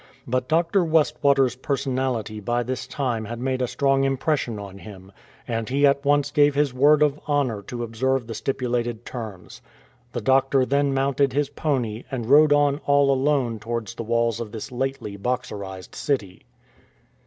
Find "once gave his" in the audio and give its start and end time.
6.03-6.73